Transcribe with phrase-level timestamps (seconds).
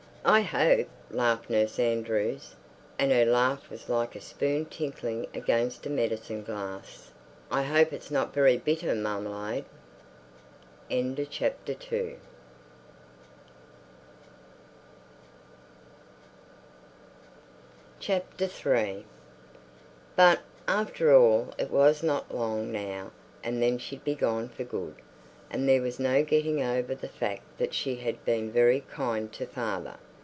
[0.23, 6.43] "I hope," laughed Nurse Andrews—and her laugh was like a spoon tinkling against a medicine
[6.43, 9.65] glass—"I hope it's not very bittah marmalayde."
[10.91, 11.15] III
[20.15, 23.11] But, after all, it was not long now,
[23.43, 24.97] and then she'd be gone for good.
[25.49, 29.47] And there was no getting over the fact that she had been very kind to
[29.47, 29.95] father.